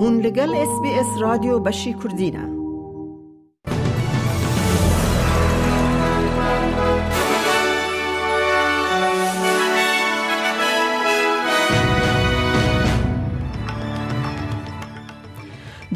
هون 0.00 0.20
لگل 0.20 0.54
اس 0.54 0.80
بی 0.82 0.88
اس 0.94 1.06
رادیو 1.20 1.58
بشی 1.58 1.92
کردینه 1.94 2.58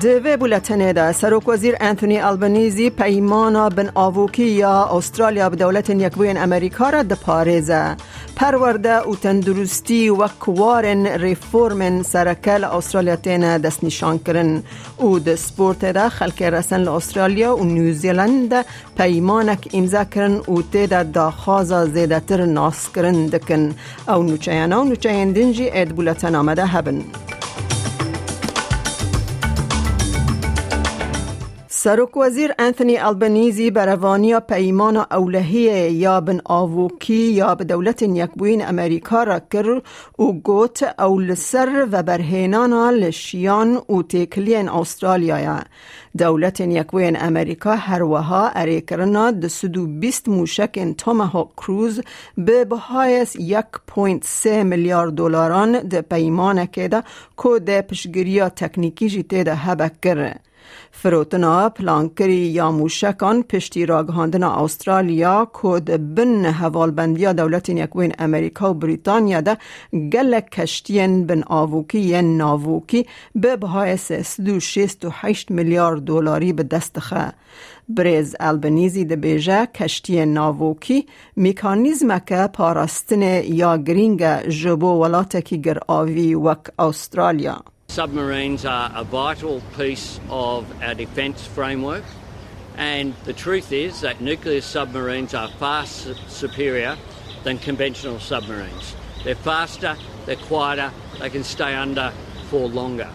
دوی 0.02 0.36
بولتنه 0.36 0.92
ده 0.92 1.12
سروک 1.12 1.48
وزیر 1.48 1.76
انتونی 1.80 2.18
البنیزی 2.18 2.90
پیمانا 2.90 3.68
بن 3.68 3.90
آووکی 3.94 4.44
یا 4.44 4.88
استرالیا 4.92 5.50
به 5.50 5.56
دولت 5.56 5.90
یکبوین 5.90 6.38
امریکا 6.38 6.90
را 6.90 7.02
ده 7.02 7.96
پرورده 8.36 8.98
و 8.98 9.14
تندرستی 9.14 10.08
و 10.08 10.28
کوارن 10.28 11.06
ریفورمن 11.06 12.02
سرکل 12.02 12.64
استرالیا 12.64 13.16
تینه 13.16 13.58
دست 13.58 13.84
نشان 13.84 14.18
کرن. 14.18 14.62
او 14.96 15.18
ده 15.18 15.36
سپورت 15.36 15.84
ده 15.84 16.08
خلک 16.08 16.42
رسن 16.42 16.88
استرالیا 16.88 17.56
و 17.56 17.64
نیوزیلند 17.64 18.54
پیمانک 18.96 19.68
امضا 19.74 20.04
کرن 20.04 20.40
و 20.48 21.86
زیده 21.86 22.20
تر 22.20 22.44
ناس 22.44 22.92
کرن 22.92 23.26
دکن. 23.26 23.74
او 24.08 24.22
نوچیانا 24.22 24.80
و 24.80 24.84
نوچیان 24.84 25.32
دنجی 25.32 25.70
اید 25.70 27.31
سرک 31.82 32.16
وزیر 32.16 32.50
انتونی 32.58 32.96
البنیزی 32.98 33.70
بروانی 33.70 34.40
پیمان 34.40 34.96
اولهی 34.96 35.92
یا 35.92 36.20
بن 36.20 36.40
آووکی 36.44 37.14
یا 37.14 37.54
به 37.54 37.64
دولت 37.64 38.02
یکبوین 38.02 38.66
امریکا 38.66 39.22
را 39.22 39.40
کر 39.52 39.82
او 40.16 40.42
گوت 40.42 40.82
اول 40.98 41.34
سر 41.34 41.88
و 41.92 42.02
برهینانا 42.02 42.90
لشیان 42.90 43.82
او 43.86 44.02
تکلین 44.02 44.68
استرالیا. 44.68 45.60
دولت 46.18 46.60
یکبوین 46.60 47.16
امریکا 47.22 47.76
هر 47.76 48.02
وها 48.02 48.48
اری 48.48 48.80
کرنا 48.80 49.30
د 49.30 49.46
سدو 49.46 49.86
بیست 49.86 50.28
موشک 50.28 50.94
تومهاک 50.98 51.48
کروز 51.56 52.00
به 52.38 52.64
بهایس 52.64 53.36
یک 53.36 53.66
پوینت 53.86 54.24
سه 54.26 54.62
میلیارد 54.62 55.14
دلاران 55.14 55.78
د 55.78 56.00
پیمان 56.00 56.66
که 56.66 56.88
ده 56.88 57.02
که 57.42 57.58
ده 57.58 57.82
پشگیریا 57.82 58.48
تکنیکی 58.48 59.08
جیته 59.08 59.44
ده 59.44 59.54
هبک 59.54 60.00
فروتنا 60.90 61.68
پلانکری 61.68 62.34
یا 62.34 62.70
موشکان 62.70 63.42
پشتی 63.42 63.86
راگهاندن 63.86 64.42
استرالیا 64.42 65.44
کود 65.44 66.14
بن 66.14 66.44
حوالبندیا 66.44 67.32
دولت 67.32 67.68
یکوین 67.68 68.12
امریکا 68.18 68.70
و 68.70 68.74
بریتانیا 68.74 69.40
ده 69.40 69.56
گل 70.12 70.40
کشتین 70.40 71.26
بن 71.26 71.42
آووکی 71.46 72.22
ناووکی 72.22 73.06
به 73.34 73.56
بهای 73.56 73.98
هشت 75.20 75.50
میلیارد 75.50 76.04
دلاری 76.04 76.52
به 76.52 76.62
دست 76.62 76.98
خه 76.98 77.32
بریز 77.88 78.36
البنیزی 78.40 79.04
ده 79.04 79.16
بیجه 79.16 79.66
کشتی 79.66 80.26
ناووکی 80.26 81.06
میکانیزم 81.36 82.18
که 82.18 82.48
پاراستن 82.52 83.22
یا 83.44 83.76
گرینگ 83.76 84.24
جبو 84.48 84.86
ولاتکی 84.86 85.60
گر 85.60 85.78
آوی 85.86 86.34
وک 86.34 86.58
استرالیا 86.78 87.64
Submarines 87.92 88.64
are 88.64 88.90
a 88.94 89.04
vital 89.04 89.60
piece 89.76 90.18
of 90.30 90.82
our 90.82 90.94
defence 90.94 91.46
framework, 91.46 92.04
and 92.74 93.14
the 93.24 93.34
truth 93.34 93.70
is 93.70 94.00
that 94.00 94.18
nuclear 94.18 94.62
submarines 94.62 95.34
are 95.34 95.48
far 95.58 95.84
superior 95.84 96.96
than 97.44 97.58
conventional 97.58 98.18
submarines. 98.18 98.96
They're 99.24 99.34
faster, 99.34 99.98
they're 100.24 100.36
quieter, 100.36 100.90
they 101.20 101.28
can 101.28 101.44
stay 101.44 101.74
under 101.74 102.14
for 102.48 102.66
longer. 102.66 103.10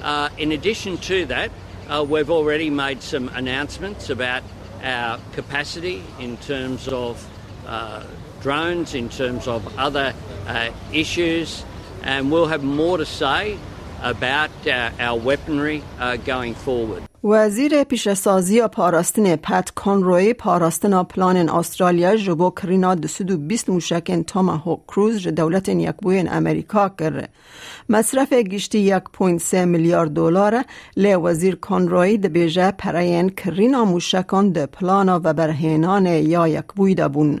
Uh, 0.00 0.28
in 0.38 0.52
addition 0.52 0.98
to 0.98 1.26
that, 1.26 1.50
uh, 1.88 2.06
we've 2.08 2.30
already 2.30 2.70
made 2.70 3.02
some 3.02 3.28
announcements 3.30 4.08
about 4.08 4.44
our 4.84 5.18
capacity 5.32 6.00
in 6.20 6.36
terms 6.36 6.86
of 6.86 7.28
uh, 7.66 8.04
drones, 8.40 8.94
in 8.94 9.08
terms 9.08 9.48
of 9.48 9.76
other 9.76 10.14
uh, 10.46 10.70
issues, 10.92 11.64
and 12.04 12.30
we'll 12.30 12.46
have 12.46 12.62
more 12.62 12.98
to 12.98 13.04
say 13.04 13.58
about 14.02 14.50
uh, 14.66 14.90
our 14.98 15.18
weaponry 15.18 15.82
uh, 16.00 16.16
going 16.16 16.54
forward. 16.54 17.02
وزیر 17.24 17.84
پیشسازی 17.84 18.62
پاراستن 18.72 19.36
پت 19.36 19.70
کانروی 19.74 20.34
پاراستن 20.34 21.02
پلان 21.02 21.48
استرالیا 21.48 22.16
جبو 22.16 22.50
کرینا 22.50 22.94
دسدو 22.94 23.36
بیست 23.36 23.70
موشکن 23.70 24.22
تاما 24.22 24.80
کروز 24.88 25.28
دولت 25.28 25.68
یکبوین 25.68 26.28
امریکا 26.32 26.88
کرده. 26.88 27.28
مصرف 27.88 28.32
گشتی 28.32 28.78
یک 28.78 29.02
پوینت 29.12 29.40
سه 29.40 29.64
میلیارد 29.64 30.10
دلار 30.10 30.64
لی 30.96 31.14
وزیر 31.14 31.54
کانروی 31.56 32.18
ده 32.18 32.28
بیجه 32.28 32.70
پراین 32.70 33.30
کرینا 33.30 33.84
موشکان 33.84 34.52
ده 34.52 34.66
پلانا 34.66 35.20
و 35.24 35.32
برهینان 35.32 36.06
یا 36.06 36.48
یکبوی 36.48 36.94
ده 36.94 37.08
بون. 37.08 37.40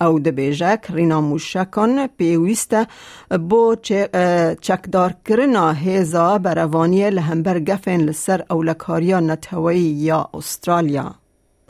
او 0.00 0.18
د 0.18 0.28
بیجک 0.36 0.90
رینا 0.94 1.20
موشکان 1.20 2.06
پیویسته 2.16 3.38
بو 3.48 3.74
چکدار 4.60 5.10
کرنا 5.24 5.72
هیزا 5.72 6.38
بروانی 6.38 7.10
لهمبر 7.10 7.58
گفن 7.58 8.00
لسر 8.00 8.44
اولکاریا 8.50 9.20
نتوی 9.20 9.78
یا 9.78 10.28
استرالیا 10.34 11.10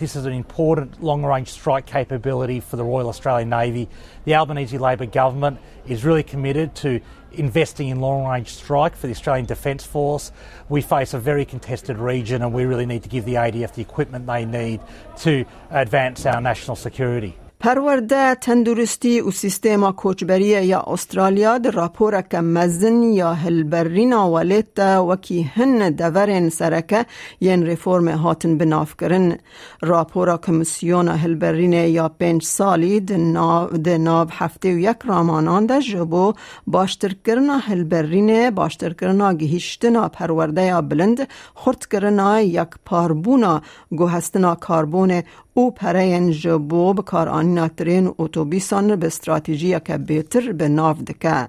This 0.02 0.16
is 0.16 0.24
an 0.26 0.32
important 0.32 1.00
long 1.00 1.24
range 1.24 1.48
strike 1.48 1.86
capability 1.86 2.58
for 2.58 2.74
the 2.74 2.82
Royal 2.82 3.08
Australian 3.08 3.50
Navy. 3.50 3.88
The 4.24 4.34
Albanese 4.34 4.76
Labor 4.76 5.06
government 5.06 5.60
is 5.86 6.04
really 6.04 6.24
committed 6.24 6.74
to 6.76 6.98
investing 7.30 7.88
in 7.88 8.00
long 8.00 8.26
range 8.26 8.48
strike 8.48 8.96
for 8.96 9.06
the 9.06 9.12
Australian 9.12 9.46
Defence 9.46 9.84
Force. 9.84 10.32
We 10.68 10.80
face 10.80 11.14
a 11.14 11.18
very 11.18 11.44
contested 11.44 11.98
region 11.98 12.42
and 12.42 12.52
we 12.52 12.64
really 12.64 12.86
need 12.86 13.04
to 13.04 13.08
give 13.08 13.24
the 13.24 13.34
ADF 13.34 13.74
the 13.74 13.82
equipment 13.82 14.26
they 14.26 14.44
need 14.44 14.80
to 15.18 15.44
advance 15.70 16.26
our 16.26 16.40
national 16.40 16.74
security. 16.74 17.36
پرورده 17.67 18.35
تندرستی 18.35 19.21
و 19.21 19.31
سیستما 19.31 19.91
کوچبری 19.91 20.45
یا 20.45 20.83
استرالیا 20.87 21.57
در 21.57 21.71
راپور 21.71 22.21
که 22.21 22.39
مزن 22.39 23.03
یا 23.03 23.33
هلبرین 23.33 24.13
آولیت 24.13 24.79
وکی 24.79 25.41
هن 25.41 25.89
دورن 25.89 26.49
سرکه 26.49 27.05
ین 27.41 27.63
ریفورم 27.63 28.07
هاتن 28.07 28.57
بناف 28.57 28.95
کرن 28.97 29.37
راپورا 29.81 30.37
کمیسیون 30.37 31.07
هلبرین 31.07 31.73
یا 31.73 32.09
پنج 32.09 32.43
سالی 32.43 32.99
ده 32.99 33.97
ناو 33.97 34.27
هفته 34.31 34.73
و 34.73 34.77
یک 34.77 34.97
رامانان 35.05 35.65
ده 35.65 35.81
جبو 35.81 36.33
باشتر 36.67 37.15
کرنا 37.25 37.57
هلبرین 37.57 38.49
باشتر 38.49 38.93
کرنا 38.93 39.33
گهشتنا 39.33 40.09
پرورده 40.09 40.61
یا 40.61 40.81
بلند 40.81 41.27
خورد 41.53 41.85
کرنا 41.85 42.41
یک 42.41 42.69
پاربونا 42.85 43.61
گوهستنا 43.91 44.55
کاربون 44.55 45.23
او 45.57 45.71
پرین 45.71 46.31
جبو 46.31 46.93
بکار 46.93 47.29
آنینا 47.57 47.75
ترین 47.77 48.13
اتوبیسان 48.17 48.95
به 48.95 49.07
استراتیجی 49.07 49.79
که 49.79 49.97
بهتر 49.97 50.51
به 50.51 50.67
ناف 50.67 51.01
دکه. 51.01 51.47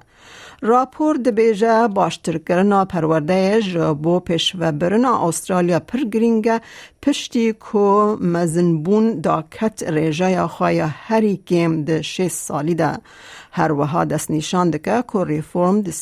راپور 0.60 1.16
دبیجه 1.16 1.88
باشتر 1.88 2.38
کرنا 2.38 2.84
پرورده 2.84 3.60
جبو 3.62 4.20
پیش 4.20 4.56
و 4.58 4.72
برنا 4.72 5.28
استرالیا 5.28 5.80
پر 5.80 5.98
گرینگه 5.98 6.60
پشتی 7.02 7.52
کو 7.52 8.16
مزنبون 8.20 9.20
دا 9.20 9.44
کت 9.50 9.82
ریجه 9.82 10.46
خواه 10.46 10.72
هری 10.72 11.36
کم 11.36 11.84
ده 11.84 12.02
شش 12.02 12.30
سالی 12.30 12.74
ده. 12.74 12.98
هر 13.52 13.72
وها 13.72 14.04
دست 14.04 14.30
نشان 14.30 14.70
دکه 14.70 15.04
که 15.12 15.24
ریفورم 15.24 15.80
ده 15.80 15.92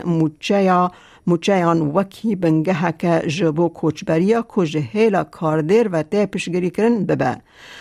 موچه 0.06 0.90
مچیان 1.26 1.80
وکی 1.80 2.36
بنگه 2.36 2.92
که 2.98 3.22
جبو 3.28 3.68
کوچبریا 3.68 4.42
که 4.54 4.66
جهیلا 4.66 5.24
کاردیر 5.24 5.88
و 5.88 6.02
تی 6.02 6.26
پشگری 6.26 6.70
کرن 6.70 7.04
ببه 7.04 7.36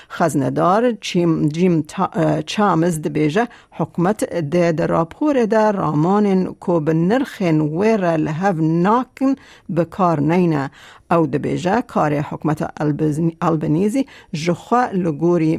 خزندار 0.09 0.91
چیم 0.91 1.47
جیم 1.49 1.85
چامز 2.45 2.99
بیجه 2.99 3.47
حکمت 3.71 4.33
ده 4.39 4.71
در 4.71 4.87
راپور 4.87 5.45
ده 5.45 5.71
رامان 5.71 6.55
که 6.65 6.79
به 6.79 6.93
نرخین 6.93 7.61
ویر 7.61 8.17
لحو 8.17 8.61
ناکن 8.61 9.35
بکار 9.75 10.19
نینه 10.19 10.71
او 11.11 11.27
بیجه 11.27 11.81
کار 11.81 12.13
حکمت 12.13 12.71
البنیزی 13.41 14.05
جخوا 14.33 14.85
لگوری 14.93 15.57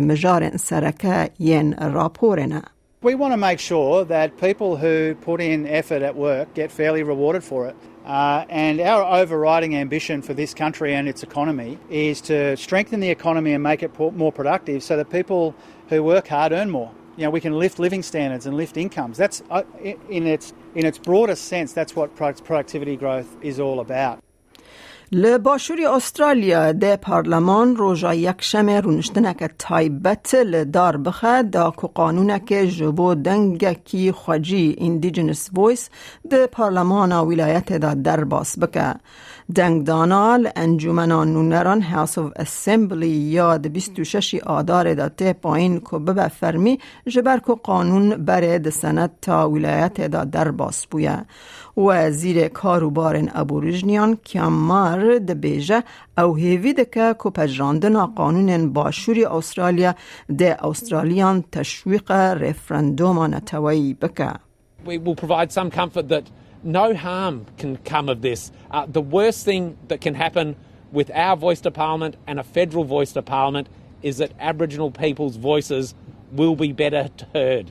مجار 0.00 0.56
سرکه 0.56 1.30
ین 1.38 1.72
راپورنه 1.72 2.62
We 3.02 3.14
want 3.14 3.32
to 3.32 3.38
make 3.38 3.60
sure 3.60 4.04
that 4.04 4.36
people 4.36 4.76
who 4.76 5.14
put 5.14 5.40
in 5.40 5.66
effort 5.66 6.02
at 6.02 6.14
work 6.14 6.52
get 6.52 6.70
fairly 6.70 7.02
rewarded 7.02 7.42
for 7.42 7.66
it. 7.66 7.74
Uh, 8.04 8.44
and 8.50 8.78
our 8.78 9.02
overriding 9.22 9.74
ambition 9.74 10.20
for 10.20 10.34
this 10.34 10.52
country 10.52 10.94
and 10.94 11.08
its 11.08 11.22
economy 11.22 11.78
is 11.88 12.20
to 12.22 12.58
strengthen 12.58 13.00
the 13.00 13.08
economy 13.08 13.54
and 13.54 13.62
make 13.62 13.82
it 13.82 13.98
more 13.98 14.30
productive 14.30 14.82
so 14.82 14.98
that 14.98 15.08
people 15.08 15.54
who 15.88 16.02
work 16.02 16.28
hard 16.28 16.52
earn 16.52 16.68
more. 16.68 16.92
You 17.16 17.24
know, 17.24 17.30
we 17.30 17.40
can 17.40 17.58
lift 17.58 17.78
living 17.78 18.02
standards 18.02 18.44
and 18.44 18.54
lift 18.54 18.76
incomes. 18.76 19.16
That's 19.16 19.42
uh, 19.50 19.62
in 20.10 20.26
its 20.26 20.52
in 20.74 20.84
its 20.84 20.98
broadest 20.98 21.46
sense. 21.46 21.72
That's 21.72 21.96
what 21.96 22.14
productivity 22.14 22.96
growth 22.96 23.34
is 23.40 23.58
all 23.58 23.80
about. 23.80 24.22
لباشوری 25.12 25.86
استرالیا 25.86 26.72
ده 26.72 26.96
پارلمان 26.96 27.76
روژا 27.76 28.14
یک 28.14 28.42
شمه 28.42 28.80
رونشتنک 28.80 29.50
تایبت 29.58 30.34
لدار 30.34 30.96
بخه 30.96 31.42
دا 31.42 31.70
که 31.70 31.86
قانونک 31.94 32.44
جبو 32.78 33.14
دنگ 33.14 33.72
کی 33.84 34.12
خواجی 34.12 34.76
اندیجنس 34.78 35.50
ویس 35.58 35.88
ده 36.30 36.46
پارلمان 36.46 37.12
ولایت 37.12 37.72
دا 37.72 37.94
در 37.94 38.24
باس 38.24 38.58
بکه 38.58 38.94
دنگ 39.54 39.84
دانال 39.86 40.48
انجومنا 40.56 41.24
نونران 41.24 41.82
هاوس 41.82 42.18
of 42.18 42.32
اسمبلی 42.36 43.08
یا 43.08 43.56
ده 43.56 43.68
26 43.68 44.34
آدار 44.34 44.94
دا 44.94 45.08
ته 45.08 45.32
پایین 45.32 45.80
که 45.80 45.98
ببه 45.98 46.28
فرمی 46.28 46.78
جبر 47.06 47.38
که 47.38 47.54
قانون 47.62 48.10
بره 48.24 48.58
ده 48.58 48.70
سنت 48.70 49.10
تا 49.22 49.50
ولایت 49.50 50.00
دا 50.00 50.24
در 50.24 50.50
باس 50.50 50.86
بویه 50.86 51.24
وزیر 51.76 52.48
کاروبار 52.48 53.28
ابوریجنیان 53.34 54.16
کیامار 54.24 55.18
د 55.18 55.30
بیجه 55.40 55.82
او 56.18 56.36
هیوی 56.36 56.72
دکه 56.72 57.14
که 57.22 57.30
پجراندن 57.30 58.06
قانون 58.06 58.72
باشوری 58.72 59.24
استرالیا 59.24 59.94
د 60.38 60.42
استرالیان 60.42 61.44
تشویق 61.52 62.10
رفرندوم 62.10 63.22
نتوی 63.34 63.94
بکه. 63.94 64.32
We 64.86 64.98
will 64.98 65.16
provide 65.16 65.52
some 65.52 65.70
comfort 65.70 66.08
that 66.08 66.24
no 66.62 66.94
harm 66.94 67.46
can 67.58 67.76
come 67.78 68.08
of 68.08 68.22
this. 68.22 68.50
Uh, 68.70 68.86
the 68.86 69.00
worst 69.00 69.44
thing 69.44 69.78
that 69.88 70.00
can 70.00 70.14
happen 70.14 70.56
with 70.92 71.10
our 71.14 71.36
voice 71.36 71.60
to 71.60 71.70
Parliament 71.70 72.16
and 72.26 72.40
a 72.40 72.42
federal 72.42 72.84
voice 72.84 73.12
to 73.12 73.22
Parliament 73.22 73.68
is 74.02 74.18
that 74.18 74.32
Aboriginal 74.38 74.90
people's 74.90 75.36
voices 75.36 75.94
will 76.32 76.56
be 76.56 76.72
better 76.72 77.08
heard. 77.34 77.70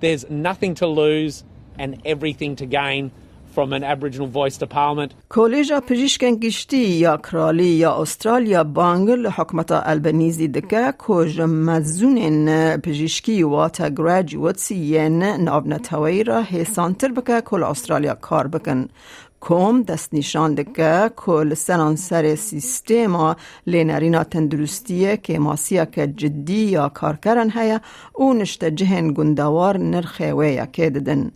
There's 0.00 0.28
nothing 0.28 0.74
to 0.76 0.86
lose 0.86 1.44
and 1.78 2.00
everything 2.04 2.56
to 2.56 2.66
gain 2.66 3.10
from 3.54 3.72
an 3.72 3.84
Aboriginal 3.84 4.28
voice 4.40 4.56
to 4.58 4.66
Parliament. 4.66 5.14
کالجا 5.28 5.80
پزشکن 5.80 6.34
گشتی 6.36 6.76
یا 6.76 7.16
کرالی 7.16 7.66
یا 7.66 7.92
استرالیا 7.94 8.64
بانگل 8.64 9.26
حکمت 9.26 9.72
البنیزی 9.72 10.48
دکه 10.48 10.94
کج 10.98 11.40
مزون 11.40 12.76
پزشکی 12.76 13.42
و 13.42 13.68
تا 13.68 13.88
گراجویتس 13.88 14.70
ین 14.70 15.22
ناو 15.22 15.68
نتوی 15.68 16.24
را 16.24 16.42
حسانتر 16.42 17.12
بکه 17.12 17.40
کل 17.40 17.62
استرالیا 17.62 18.14
کار 18.14 18.46
بکن 18.46 18.88
کوم 19.44 19.82
دست 19.82 20.14
نشان 20.14 20.54
دکه 20.54 21.10
کل 21.16 21.54
سران 21.54 21.96
سر 21.96 22.34
سیستما 22.34 23.36
لینرینا 23.66 24.24
تندرستیه 24.24 25.16
که 25.16 25.38
ماسیا 25.38 25.84
که 25.84 26.06
جدی 26.06 26.64
یا 26.76 26.88
کارکرن 26.88 27.50
هیا 27.50 27.80
او 28.12 28.34
نشت 28.34 28.64
جهن 28.64 29.12
گندوار 29.12 29.78
نرخه 29.78 30.34
ویا 30.34 30.66
که 30.66 30.90
ددن. 30.90 31.30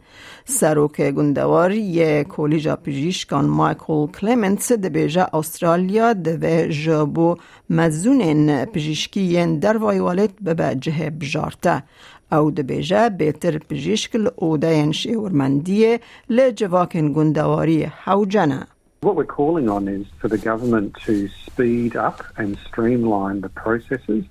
سروک 0.44 1.00
گندوار 1.00 1.72
یه 1.72 2.24
کولیجا 2.24 2.76
پژیشکان 2.76 3.44
مایکل 3.44 4.06
کلمنتس 4.06 4.72
دبیجا 4.72 5.28
استرالیا 5.32 6.12
دوه 6.12 6.68
جبو 6.68 7.36
مزونن 7.70 8.64
پژیشکی 8.64 9.46
در 9.46 9.76
وایوالت 9.76 10.30
به 10.40 10.76
جه 10.80 11.10
بجارته 11.10 11.82
او 12.31 12.51
دبیجه 12.51 13.09
بهتر 13.09 13.57
پژیشک 13.57 14.17
اوده 14.35 14.91
شیورمندیه 14.91 15.99
لجواکن 16.29 17.13
گندواری 17.13 17.83
حوجنه 17.83 18.67
What 19.03 19.17
we're 19.17 19.35
calling 19.41 19.67
on 19.67 19.89
is 19.89 20.05
for 20.19 20.29
the 20.29 20.37
government 20.37 20.95
to 21.07 21.27
speed 21.45 21.93
up 21.97 22.23
and 22.37 22.57
streamline 22.67 23.41
the 23.41 23.49
processes 23.49 24.23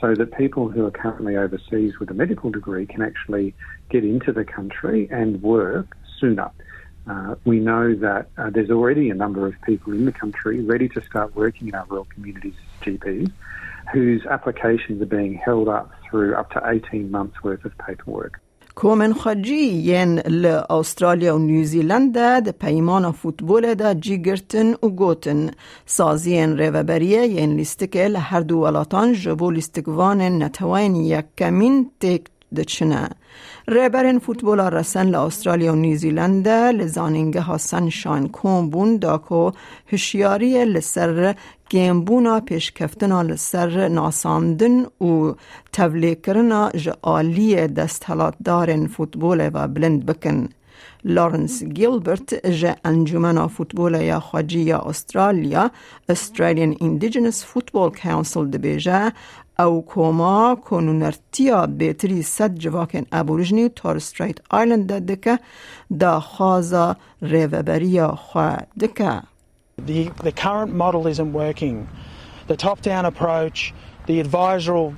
so 0.00 0.14
that 0.14 0.28
people 0.44 0.70
who 0.70 0.86
are 0.86 0.90
currently 0.90 1.36
overseas 1.36 1.98
with 1.98 2.10
a 2.10 2.14
medical 2.14 2.50
degree 2.50 2.86
can 2.86 3.02
actually 3.02 3.54
get 3.90 4.02
into 4.02 4.32
the 4.32 4.44
country 4.44 5.00
and 5.10 5.42
work 5.42 5.88
sooner. 6.18 6.50
Uh, 7.06 7.34
we 7.44 7.60
know 7.60 7.94
that 7.94 8.30
uh, 8.38 8.48
there's 8.48 8.70
already 8.70 9.10
a 9.10 9.14
number 9.14 9.46
of 9.46 9.54
people 9.62 9.92
in 9.92 10.06
the 10.06 10.12
country 10.12 10.62
ready 10.62 10.88
to 10.88 11.02
start 11.02 11.36
working 11.36 11.68
in 11.68 11.74
our 11.74 11.84
rural 11.90 12.06
communities 12.14 12.54
as 12.62 12.86
GPs 12.86 13.30
whose 13.92 14.24
applications 14.26 15.02
are 15.02 15.06
being 15.06 15.34
held 15.34 15.68
up 15.68 15.92
through 16.09 16.35
up 16.35 16.49
to 16.51 16.59
18 16.65 17.11
months 17.11 17.43
worth 17.43 17.65
of 17.65 17.77
paperwork. 17.77 18.39
کومن 18.75 19.13
خجی 19.13 19.63
ین 19.83 20.19
ل 20.19 20.45
استرالیا 20.69 21.35
و 21.35 21.39
نیوزیلند 21.39 22.13
ده 22.13 22.51
پیمان 22.51 23.11
فوتبول 23.11 23.73
ده 23.73 23.93
جی 23.93 24.21
گرتن 24.21 24.73
و 24.73 24.89
گوتن 24.89 25.51
سازین 25.85 26.57
ریوبریه 26.57 27.27
ین 27.27 27.55
لیستکه 27.55 28.07
لهر 28.07 28.41
دو 28.41 28.57
ولاتان 28.57 29.13
جبو 29.13 29.51
لیستکوان 29.51 30.21
نتوین 30.43 30.95
یک 30.95 31.25
کمین 31.37 31.91
تک 31.99 32.21
دچنه 32.55 33.09
ریبرین 33.67 34.19
فوتبول 34.19 34.59
رسن 34.59 35.07
لاسترالیا 35.09 35.73
و 35.73 35.75
نیوزیلند 35.75 36.47
لزانینگه 36.47 37.41
ها 37.41 37.57
سنشان 37.57 38.27
کون 38.27 38.69
بون 38.69 38.97
داکو 38.97 39.51
هشیاری 39.91 40.65
لسر 40.65 41.35
گیمبونا 41.69 42.39
پیشکفتنا 42.39 43.21
لسر 43.21 43.87
ناساندن 43.87 44.85
و 45.01 45.33
تولیکرنا 45.73 46.71
جعالی 46.71 47.67
دستحلات 47.67 48.35
دارن 48.45 48.87
فوتبول 48.87 49.49
و 49.53 49.67
بلند 49.67 50.05
بکن. 50.05 50.49
لارنس 51.04 51.62
گیلبرت 51.62 52.46
جه 52.46 52.76
انجمن 52.84 53.46
فوتبول 53.46 53.94
یا 53.94 54.20
خواجی 54.20 54.60
یا 54.60 54.78
استرالیا 54.78 55.70
Australian 56.10 56.72
Indigenous 56.82 57.44
Football 57.44 57.90
Council 58.04 58.44
دبیجه 58.52 59.12
او 59.58 59.84
کوما 59.86 60.54
کنونرتیا 60.54 61.66
بیتری 61.66 62.22
صد 62.22 62.54
جواکن 62.54 63.06
ابوریجنی 63.12 63.68
تار 63.68 63.98
ستریت 63.98 64.38
آیلند 64.50 64.92
دکه 64.92 65.38
دا 66.00 66.20
خازا 66.20 66.96
ریوبریا 67.22 68.08
خواه 68.08 68.58
دکه 68.80 69.22
The, 69.86 70.08
the 70.22 70.32
current 70.32 70.72
model 70.72 71.06
isn't 71.08 71.32
working. 71.32 71.88
The 72.46 72.56
top 72.56 72.80
down 72.80 73.04
approach, 73.06 73.74
the 74.06 74.20
advisory 74.20 74.94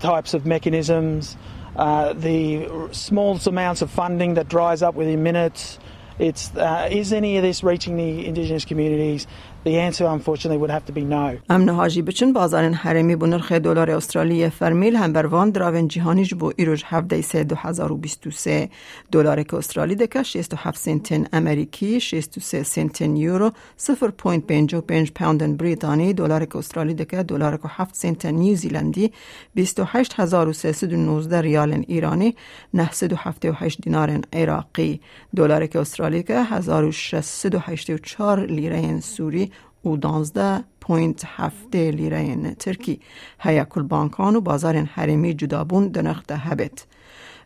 types 0.00 0.34
of 0.34 0.44
mechanisms, 0.44 1.36
uh, 1.75 2.13
the 2.13 2.89
small 2.91 3.39
amounts 3.45 3.81
of 3.81 3.89
funding 3.89 4.35
that 4.35 4.47
dries 4.47 4.81
up 4.81 4.95
within 4.95 5.23
minutes. 5.23 5.79
It's, 6.19 6.55
uh, 6.55 6.89
is 6.91 7.11
any 7.11 7.37
of 7.37 7.43
this 7.43 7.63
reaching 7.63 7.97
the 7.97 8.25
Indigenous 8.27 8.65
communities? 8.65 9.25
The 9.65 9.79
answer, 9.79 10.05
unfortunately, 10.07 10.57
would 10.57 10.69
have 10.69 10.85
to 10.85 10.91
be 10.91 11.05
no. 11.05 11.37
امن 11.49 11.69
هاجی 11.69 12.01
بچن 12.01 12.33
بازارن 12.33 12.73
حرمی 12.73 13.15
بو 13.15 13.25
نرخ 13.25 13.51
دلار 13.51 13.91
استرالی 13.91 14.49
فرمیل 14.49 14.95
هم 14.95 15.13
بروان 15.13 15.49
دراون 15.49 15.87
جهانیش 15.87 16.33
بو 16.33 16.51
ایروش 16.55 16.83
17 16.85 17.21
سه 17.21 17.43
2023 17.43 18.69
دلار 19.11 19.43
که 19.43 19.57
استرالی 19.57 19.95
دکه 19.95 20.23
67 20.23 20.79
سنتن 20.79 21.25
امریکی 21.33 21.99
63 21.99 22.63
سنتن 22.63 23.15
یورو 23.15 23.51
0.55 23.79 25.11
پوند 25.15 25.57
بریتانی 25.57 26.13
دلار 26.13 26.45
که 26.45 26.57
استرالی 26.57 26.93
دکه 26.93 27.23
دلار 27.23 27.57
که 27.57 27.67
7 27.67 27.95
سنتن 27.95 28.31
نیوزیلندی 28.31 29.11
28319 29.55 31.41
ریال 31.41 31.83
ایرانی 31.87 32.35
978 32.73 33.81
دینار 33.81 34.19
عراقی 34.33 35.01
دلار 35.35 35.67
که 35.67 35.79
استرالی 35.79 36.23
که 36.23 36.43
1684 36.43 38.45
لیره 38.45 38.99
سوری 38.99 39.52
و 39.85 39.97
12.7 39.97 41.75
لیره 41.75 42.55
ترکی. 42.59 42.99
هیا 43.39 43.63
کل 43.63 43.81
بانکان 43.81 44.35
و 44.35 44.41
بازار 44.41 44.75
حرمی 44.75 45.33
جدابون 45.33 45.87
دنخت 45.87 46.31
هبت. 46.31 46.85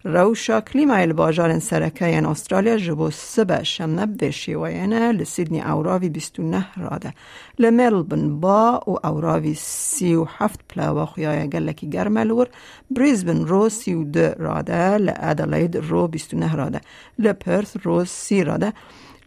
روشا 0.03 0.61
کلیمای 0.61 1.13
بازار 1.13 1.59
سرکه 1.59 2.05
این 2.05 2.25
استرالیا 2.25 2.77
جبو 2.77 3.11
سبه 3.11 3.63
شمنب 3.63 4.17
ده 4.17 4.31
شیوینه 4.31 5.11
لسیدنی 5.11 5.61
اوراوی 5.61 6.09
29 6.09 6.67
راده. 6.77 7.13
لملبن 7.59 8.39
با 8.39 8.83
و 8.87 9.07
اوراوی 9.07 9.53
37 9.53 10.59
پلا 10.69 11.03
و 11.03 11.05
خویای 11.05 11.49
گلکی 11.49 11.89
گرملور 11.89 12.47
بریزبن 12.91 13.45
رو 13.45 13.69
32 13.69 14.19
راده 14.19 14.97
لادلاید 14.97 15.75
رو 15.75 16.07
29 16.07 16.55
راده. 16.55 16.81
لپرث 17.19 17.77
رو 17.83 18.05
30 18.05 18.43
راده. 18.43 18.73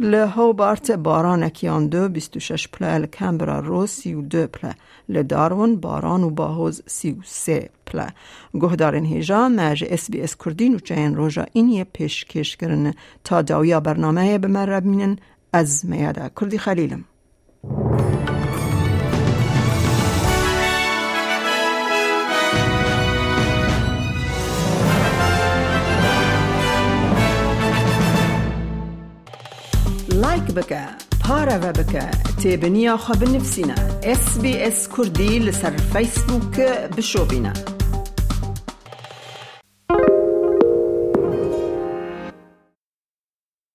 لهوبارت 0.00 0.90
باران 0.90 1.42
اکیان 1.42 1.87
دو 1.87 2.09
بیست 2.09 2.37
و 2.37 2.40
شش 2.40 2.69
پله 2.69 2.99
لکمبرا 2.99 3.61
رو 3.61 3.87
سی 3.87 4.14
و 4.14 4.23
دو 4.23 4.47
پله 4.47 4.75
لدارون 5.09 5.76
باران 5.76 6.25
و 6.25 6.30
باهوز 6.30 6.83
سی 6.87 7.12
و 7.12 7.23
سه 7.25 7.71
پله 7.87 8.07
گهدارن 8.54 9.04
هیجا 9.04 9.49
مج 9.49 9.85
اس 9.88 10.11
بی 10.11 10.21
اس 10.21 10.37
کردین 10.37 10.75
و 10.75 10.78
چین 10.78 11.16
روژا 11.16 11.47
اینی 11.52 11.85
پیش 11.85 12.25
کش 12.25 12.57
کرن 12.57 12.95
تا 13.25 13.42
داویا 13.42 13.80
برنامه 13.80 14.38
بمرب 14.38 14.85
مینن 14.85 15.16
از 15.52 15.87
میاده 15.87 16.30
کردی 16.40 16.59
خلیلم 16.59 17.04
بکە. 30.61 30.85
پارەوە 31.25 31.71
بکە. 31.79 32.07
تێبنییا 32.40 32.95
خە 33.05 33.14
بنفسینە 33.21 33.79
SسBS 34.21 34.79
کوردی 34.95 35.40
لەسەر 35.47 35.75
فیسبووکە 35.93 36.71
بشۆبینە. 36.97 37.80